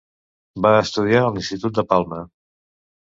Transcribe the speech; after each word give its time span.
Va 0.65 0.71
estudiar 0.85 1.21
a 1.25 1.29
l'Institut 1.35 1.77
de 1.81 1.85
Palma. 1.93 2.23